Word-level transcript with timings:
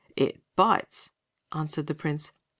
"It 0.15 0.41
bites," 0.55 1.11
answered 1.53 1.85
the 1.85 1.93
Prince. 1.93 2.33